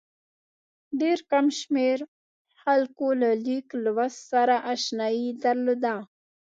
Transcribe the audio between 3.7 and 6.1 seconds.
لوست سره اشنايي درلوده.